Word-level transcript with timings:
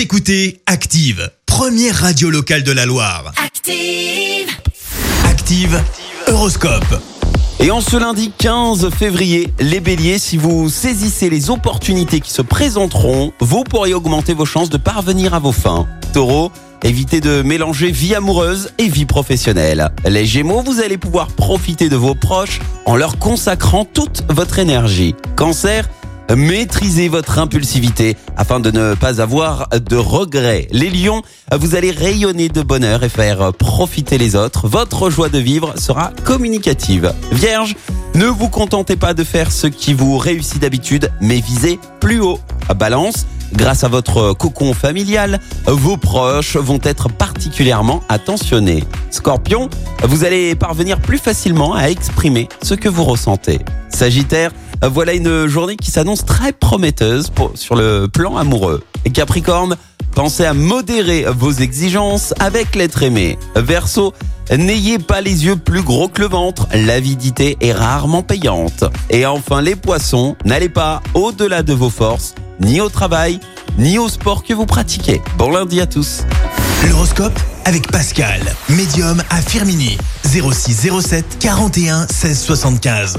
Vous 0.00 0.04
écoutez 0.04 0.62
Active, 0.64 1.30
première 1.44 1.94
radio 1.94 2.30
locale 2.30 2.62
de 2.62 2.72
la 2.72 2.86
Loire. 2.86 3.34
Active. 3.36 4.48
Active, 5.26 5.78
Horoscope. 6.26 7.02
Et 7.58 7.70
en 7.70 7.82
ce 7.82 7.98
lundi 7.98 8.32
15 8.38 8.88
février, 8.94 9.52
les 9.58 9.80
béliers, 9.80 10.18
si 10.18 10.38
vous 10.38 10.70
saisissez 10.70 11.28
les 11.28 11.50
opportunités 11.50 12.20
qui 12.20 12.30
se 12.30 12.40
présenteront, 12.40 13.34
vous 13.40 13.62
pourriez 13.62 13.92
augmenter 13.92 14.32
vos 14.32 14.46
chances 14.46 14.70
de 14.70 14.78
parvenir 14.78 15.34
à 15.34 15.38
vos 15.38 15.52
fins. 15.52 15.86
Taureau, 16.14 16.50
évitez 16.82 17.20
de 17.20 17.42
mélanger 17.42 17.90
vie 17.90 18.14
amoureuse 18.14 18.70
et 18.78 18.88
vie 18.88 19.04
professionnelle. 19.04 19.90
Les 20.06 20.24
gémeaux, 20.24 20.62
vous 20.62 20.80
allez 20.80 20.96
pouvoir 20.96 21.26
profiter 21.26 21.90
de 21.90 21.96
vos 21.96 22.14
proches 22.14 22.60
en 22.86 22.96
leur 22.96 23.18
consacrant 23.18 23.84
toute 23.84 24.22
votre 24.30 24.60
énergie. 24.60 25.14
Cancer, 25.36 25.90
Maîtrisez 26.36 27.08
votre 27.08 27.38
impulsivité 27.38 28.16
afin 28.36 28.60
de 28.60 28.70
ne 28.70 28.94
pas 28.94 29.20
avoir 29.20 29.68
de 29.68 29.96
regrets. 29.96 30.68
Les 30.70 30.88
lions, 30.88 31.22
vous 31.52 31.74
allez 31.74 31.90
rayonner 31.90 32.48
de 32.48 32.62
bonheur 32.62 33.02
et 33.02 33.08
faire 33.08 33.52
profiter 33.52 34.16
les 34.16 34.36
autres. 34.36 34.68
Votre 34.68 35.10
joie 35.10 35.28
de 35.28 35.38
vivre 35.38 35.74
sera 35.76 36.12
communicative. 36.24 37.12
Vierge, 37.32 37.74
ne 38.14 38.26
vous 38.26 38.48
contentez 38.48 38.96
pas 38.96 39.14
de 39.14 39.24
faire 39.24 39.50
ce 39.50 39.66
qui 39.66 39.92
vous 39.92 40.18
réussit 40.18 40.60
d'habitude, 40.60 41.10
mais 41.20 41.40
visez 41.40 41.78
plus 42.00 42.20
haut. 42.20 42.38
Balance, 42.76 43.26
grâce 43.52 43.82
à 43.82 43.88
votre 43.88 44.32
cocon 44.32 44.72
familial, 44.72 45.40
vos 45.66 45.96
proches 45.96 46.56
vont 46.56 46.80
être 46.84 47.08
particulièrement 47.08 48.02
attentionnés. 48.08 48.84
Scorpion, 49.10 49.68
vous 50.04 50.24
allez 50.24 50.54
parvenir 50.54 51.00
plus 51.00 51.18
facilement 51.18 51.74
à 51.74 51.88
exprimer 51.88 52.48
ce 52.62 52.74
que 52.74 52.88
vous 52.88 53.04
ressentez. 53.04 53.58
Sagittaire, 53.88 54.52
voilà 54.88 55.12
une 55.12 55.46
journée 55.46 55.76
qui 55.76 55.90
s'annonce 55.90 56.24
très 56.24 56.52
prometteuse 56.52 57.30
sur 57.54 57.76
le 57.76 58.06
plan 58.08 58.36
amoureux. 58.36 58.82
Capricorne, 59.12 59.76
pensez 60.14 60.44
à 60.44 60.54
modérer 60.54 61.24
vos 61.36 61.52
exigences 61.52 62.34
avec 62.38 62.74
l'être 62.74 63.02
aimé. 63.02 63.38
Verseau, 63.56 64.14
n'ayez 64.50 64.98
pas 64.98 65.20
les 65.20 65.46
yeux 65.46 65.56
plus 65.56 65.82
gros 65.82 66.08
que 66.08 66.22
le 66.22 66.28
ventre, 66.28 66.66
l'avidité 66.72 67.56
est 67.60 67.72
rarement 67.72 68.22
payante. 68.22 68.84
Et 69.10 69.26
enfin 69.26 69.60
les 69.60 69.76
poissons, 69.76 70.36
n'allez 70.44 70.68
pas 70.68 71.02
au-delà 71.14 71.62
de 71.62 71.72
vos 71.72 71.90
forces, 71.90 72.34
ni 72.60 72.80
au 72.80 72.88
travail, 72.88 73.40
ni 73.78 73.98
au 73.98 74.08
sport 74.08 74.44
que 74.44 74.54
vous 74.54 74.66
pratiquez. 74.66 75.20
Bon 75.36 75.50
lundi 75.50 75.80
à 75.80 75.86
tous. 75.86 76.24
L'horoscope 76.88 77.38
avec 77.64 77.90
Pascal, 77.90 78.40
médium 78.70 79.22
à 79.30 79.42
Firmini. 79.42 79.98
06 80.24 80.88
07 81.00 81.38
41 81.38 82.06
16 82.08 82.40
75. 82.40 83.18